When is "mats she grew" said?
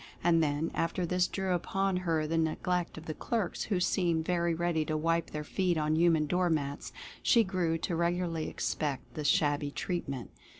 6.49-7.77